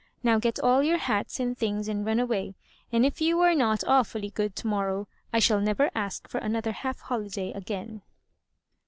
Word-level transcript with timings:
Now 0.23 0.39
get 0.39 0.57
all 0.59 0.81
your 0.81 0.97
hats 0.97 1.39
and 1.39 1.55
things 1.55 1.87
and 1.87 2.03
run 2.03 2.19
away; 2.19 2.55
and 2.91 3.05
if 3.05 3.21
you 3.21 3.39
are 3.41 3.53
not 3.53 3.83
awfully 3.83 4.31
good 4.31 4.55
to 4.55 4.65
morrow, 4.65 5.07
I 5.31 5.37
shall 5.37 5.61
never 5.61 5.91
ask 5.93 6.27
for 6.27 6.39
an 6.39 6.55
other 6.55 6.71
half 6.71 7.01
holiday 7.01 7.51
again." 7.53 8.01